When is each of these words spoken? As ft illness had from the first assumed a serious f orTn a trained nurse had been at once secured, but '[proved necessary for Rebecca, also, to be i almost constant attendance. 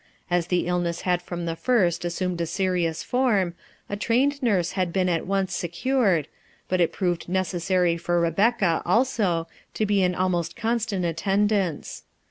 As 0.31 0.47
ft 0.47 0.65
illness 0.65 1.01
had 1.01 1.21
from 1.21 1.45
the 1.45 1.55
first 1.55 2.03
assumed 2.03 2.41
a 2.41 2.47
serious 2.47 3.03
f 3.03 3.11
orTn 3.11 3.53
a 3.87 3.95
trained 3.95 4.41
nurse 4.41 4.71
had 4.71 4.91
been 4.91 5.07
at 5.07 5.27
once 5.27 5.53
secured, 5.55 6.27
but 6.67 6.91
'[proved 6.91 7.29
necessary 7.29 7.97
for 7.97 8.19
Rebecca, 8.19 8.81
also, 8.83 9.47
to 9.75 9.85
be 9.85 10.03
i 10.03 10.11
almost 10.13 10.55
constant 10.55 11.05
attendance. 11.05 12.01